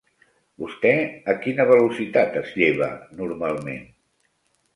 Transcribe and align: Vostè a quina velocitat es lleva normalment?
Vostè 0.61 0.93
a 1.33 1.35
quina 1.43 1.67
velocitat 1.73 2.41
es 2.41 2.49
lleva 2.63 2.89
normalment? 3.21 3.87